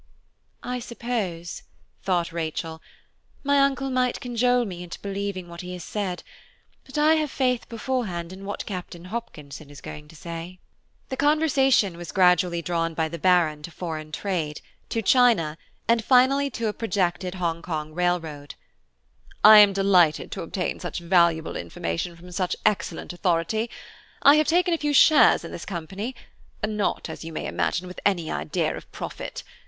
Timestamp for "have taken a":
24.37-24.79